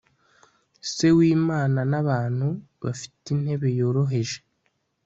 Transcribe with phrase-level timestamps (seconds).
[0.93, 2.47] se wimana nabantu
[2.83, 4.39] bafite intebe yoroheje